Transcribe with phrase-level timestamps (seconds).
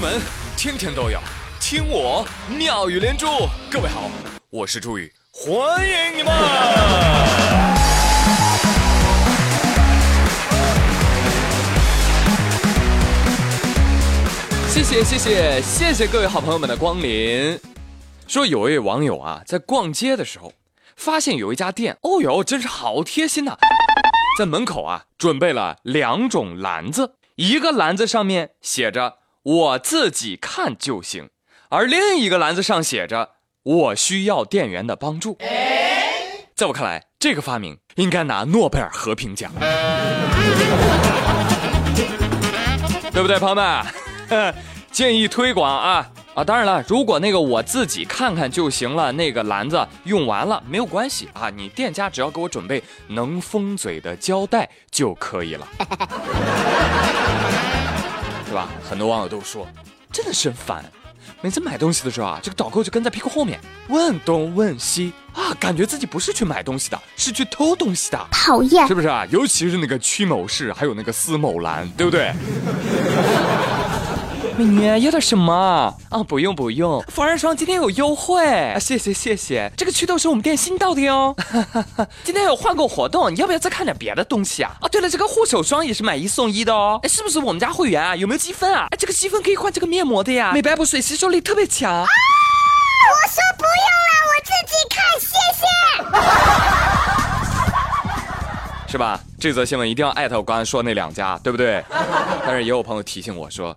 [0.00, 0.18] 门
[0.56, 1.20] 天天都有
[1.60, 3.26] 听我妙语连珠。
[3.70, 4.10] 各位好，
[4.48, 6.32] 我是朱宇，欢迎你们！
[14.70, 17.60] 谢谢谢谢谢谢各位好朋友们的光临。
[18.26, 20.54] 说有一位网友啊，在逛街的时候，
[20.96, 23.54] 发现有一家店，哦哟，真是好贴心呐，
[24.38, 29.19] 在门口啊准备了两种篮子，一个篮子上面写着。
[29.42, 31.30] 我自己看就行，
[31.70, 33.30] 而另一个篮子上写着
[33.64, 35.38] “我需要店员的帮助”。
[36.54, 39.50] 在我看来，这个发明应该拿诺贝尔和平奖，
[43.10, 43.82] 对不对，朋友们？
[44.92, 46.44] 建议推广啊啊！
[46.44, 55.66] 当然了，如果那个我自己看看就行了，那个篮子用完了没有关系啊，你店家只要给我准备能封嘴的胶带就可以了。
[58.50, 58.68] 是吧？
[58.82, 59.64] 很多网友都说，
[60.10, 60.84] 真的是烦。
[61.40, 68.18] 每次买东西的时候啊，这个导购就跟在屁股后面，问东问西啊，感觉自己不是去买东西的，是去偷东西的。
[68.32, 69.24] 讨厌，是不是啊？
[69.30, 72.32] 尤其是那个屈某氏，还有那个司某兰，对不对？
[74.60, 75.54] 美女要点什么
[76.10, 76.22] 啊？
[76.28, 78.78] 不用不用，防晒霜今天有优惠啊！
[78.78, 81.34] 谢谢谢谢，这个祛痘是我们店新到的哟。
[82.22, 84.72] 今天有换购活动，你要不要再看点别的东西啊？
[84.82, 87.00] 啊，对了，这个护手霜也是买一送一的哦。
[87.02, 88.14] 哎，是不是我们家会员啊？
[88.14, 88.86] 有没有积分啊？
[88.90, 91.90] 哎，这个积分可以换这个面膜的呀，美白补水，吸收力特别强。
[91.90, 92.04] 啊！
[92.04, 93.72] 我说不用
[94.10, 95.64] 了，我自己看，谢谢。
[98.92, 99.18] 是吧？
[99.38, 101.82] 这则新闻一定要艾特我刚才说那两家，对不对？
[102.44, 103.74] 但是也有朋友提醒我说。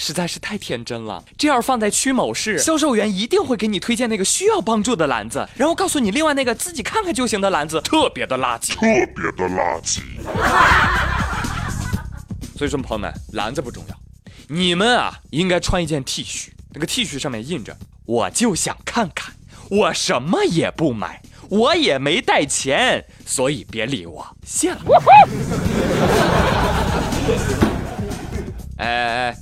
[0.00, 9.98] 实在是太天真了，这要放在屈某市，销售员一定会给你推荐那个需要帮助的篮子，然后告诉你另外那个自己看看就行的篮子特别的垃圾，特别的垃圾。
[12.56, 13.96] 所以说，朋友们，篮子不重要，
[14.46, 19.34] 你们啊应该穿一件 T 恤，那个 T 恤上面印着“我就想看看，
[19.68, 24.78] 我什么也不买，我也没带钱，所以别理我，谢了。”
[28.78, 29.36] 哎哎哎！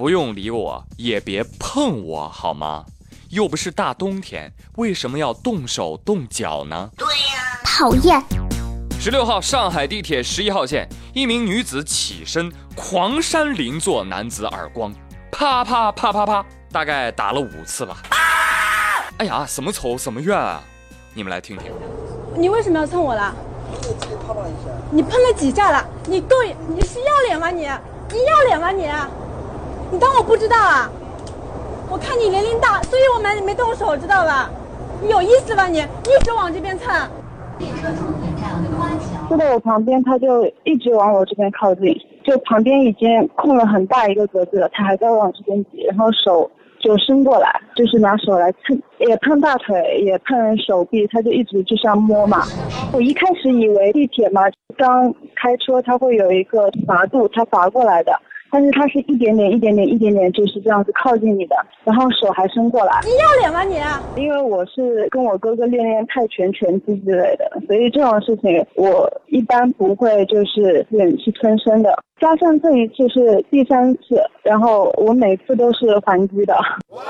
[0.00, 2.86] 不用理我，也别碰我，好吗？
[3.28, 6.88] 又不是大冬天，为什么要动手动脚呢？
[6.96, 8.18] 对呀，讨厌。
[8.98, 14.90] 十六号，上海地铁十一号线，一名女子起身狂扇邻座男子耳光，
[15.30, 17.98] 啪啪啪啪啪，大概打了五次吧。
[18.08, 18.16] 啊
[19.18, 20.62] 哎呀，什么仇什么怨啊？
[21.12, 21.70] 你们来听听。
[22.34, 23.34] 你为什么要蹭我了？
[24.90, 25.86] 你碰了几下了？
[26.06, 26.36] 你够？
[26.42, 27.50] 你是要脸吗？
[27.50, 27.68] 你？
[28.10, 28.70] 你要脸吗？
[28.70, 28.88] 你？
[29.90, 30.90] 你当我不知道啊？
[31.90, 34.48] 我看你年龄大，所以我没没动手，知道吧？
[35.02, 35.66] 你有意思吧？
[35.66, 36.94] 你一直往这边蹭。
[37.58, 39.28] 列车终点站花桥。
[39.28, 41.92] 就在我旁边，他就一直往我这边靠近，
[42.24, 46.48] 就旁边已经空了很大一个格子了，他还在往这边挤，然后手
[46.78, 52.44] 就伸过来，就是拿手来蹭，也碰大腿，也碰手臂，他就一直就像摸嘛。
[52.92, 54.42] 我一开始以为地铁嘛，
[54.78, 58.12] 刚开车他会有一个阀度，他阀过来的。
[58.50, 63.00] 但是他是一点点、一点点、一点点，就是这样子靠近你的，然后手还伸过来。
[63.04, 64.22] 你要脸吗你？
[64.22, 71.96] 因为我是跟我哥哥练练泰拳、拳击之类的，所以这种事情我一般不会就是忍气吞声的。
[72.20, 76.54] 加上这一次是第三次，然后我每次都是还击的。
[76.88, 77.02] 哇！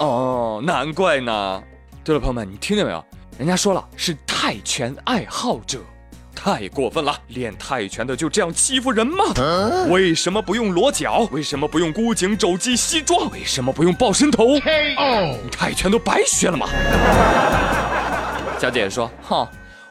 [0.00, 1.62] 哦，难怪呢。
[2.04, 3.02] 对了，朋友们，你听见没有？
[3.38, 5.78] 人家说了是泰拳爱好者。
[6.46, 7.12] 太过分了！
[7.26, 9.24] 练泰拳的就这样欺负人吗？
[9.90, 11.26] 为什么不用裸脚？
[11.32, 13.28] 为什么不用箍颈肘击西装？
[13.32, 14.54] 为什么不用抱身头？
[14.54, 16.68] 你泰拳都白学了吗？
[18.60, 19.44] 小姐姐说：“哼，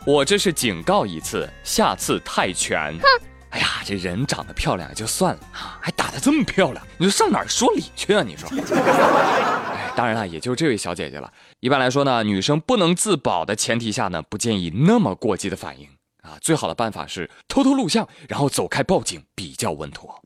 [0.06, 3.26] 我这是警告一次，下次泰拳。”哼！
[3.50, 8.24] 哎呀，这人长得漂亮也就算了啊，还打得这么漂亮，你说上哪儿说理去啊？
[8.26, 8.48] 你说？
[8.56, 11.30] 哎，当然了，也就这位小姐姐了。
[11.60, 15.90] 一般来说呢，女生不能自保的前提下呢，不建议那么过激的反应。
[16.26, 20.22] 啊，最好的办法是偷偷录像，然后走开报警，比较稳妥。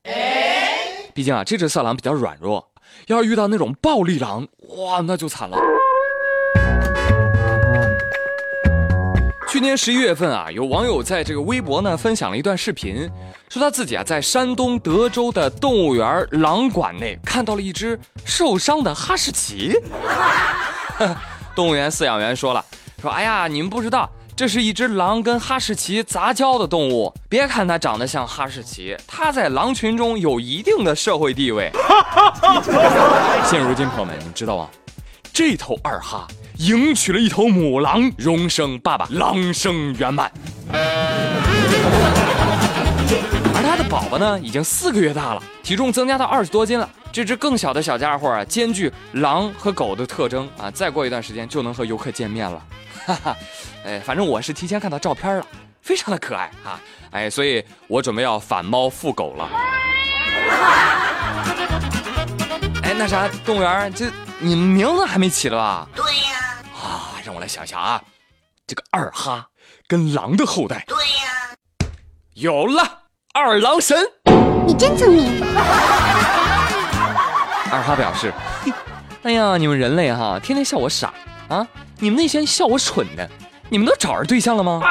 [1.14, 2.72] 毕竟啊，这只色狼比较软弱，
[3.08, 4.48] 要是遇到那种暴力狼，
[4.78, 5.58] 哇，那就惨了。
[9.52, 13.10] 去年十一月份啊，有网友在这个微博呢分享了一段视频，
[13.50, 19.74] 说他自己啊在山东德州的动物园狼馆内看到了一只受伤的哈士奇。
[21.56, 22.64] 动物园饲养员说了，
[23.02, 24.08] 说哎呀，你们不知道。
[24.40, 31.70] 这是一只狼跟哈士奇杂交的动物，别看它长得像哈士奇，它在狼群中有一定的社会地位。
[33.44, 34.70] 现如今，朋友们，你们知道吗？
[35.34, 36.26] 这头二哈
[36.56, 40.32] 迎娶了一头母狼，荣升爸爸，狼生圆满。
[43.52, 46.90] 而它的宝宝呢，已经四个月大了，体重增加到二十多斤了。
[47.12, 52.62] 这只更小的小家伙啊，兼具狼和狗的特征啊，再过一段时间就能和游客见面了。
[53.06, 53.38] 哈哈，
[53.86, 55.46] 哎，反正我是提前看到照片了，
[55.82, 56.80] 非常的可爱啊。
[57.12, 59.50] 哎，所以我准备要反猫复狗了。
[62.84, 65.88] 哎，那啥，动物园，这你们名字还没起了吧？
[65.96, 66.62] 对呀。
[66.74, 68.02] 啊，让我来想想啊，
[68.68, 69.48] 这个二哈
[69.88, 70.84] 跟狼的后代。
[70.88, 71.56] 对呀。
[72.36, 73.02] 有了，
[73.34, 73.98] 二郎神。
[74.66, 75.42] 你真聪明。
[77.72, 78.34] 二哈表示
[79.24, 81.14] ：“哎呀，你们人类哈，天天笑我傻
[81.50, 81.68] 啊！
[82.00, 83.30] 你们那些笑我蠢的，
[83.70, 84.82] 你们都找着对象了吗？”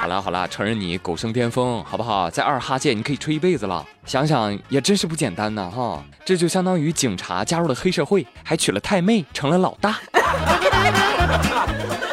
[0.00, 2.28] 好了好了，承认你狗生巅峰，好不好？
[2.28, 3.86] 在二哈界你可以吹一辈子了。
[4.04, 6.02] 想想也真是不简单呐哈！
[6.24, 9.96] 这就相当于警察加入了黑社会，还娶了太妹，成了老大。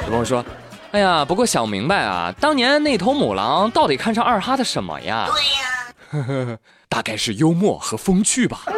[0.03, 0.45] 有朋友说
[0.91, 5.49] ：“哎呀，不过想不明白啊，当年那头母狼到底看上二哈的什么呀？”对呀。
[6.11, 6.57] 呵呵，
[6.87, 8.61] 大概是幽默和风趣吧。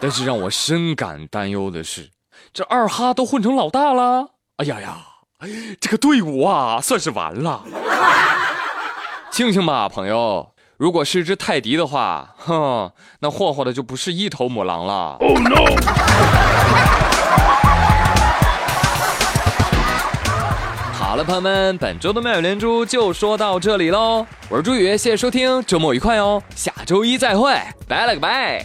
[0.00, 2.10] 但是让我深感担忧的是，
[2.54, 4.30] 这二哈都混成老大了。
[4.56, 4.96] 哎呀呀，
[5.78, 7.62] 这个队伍啊，算是完了。
[9.30, 10.54] 庆幸吧，朋友。
[10.78, 15.18] 如果是只泰迪的话，哼，那霍霍的就不是一头母狼了。
[15.20, 17.09] Oh no！
[21.10, 24.24] 好了，朋友们，本周的妙语连珠就说到这里喽。
[24.48, 27.52] 我是朱宇，谢谢收听，周末愉快哦，下周一再会，
[27.88, 28.64] 拜了个拜。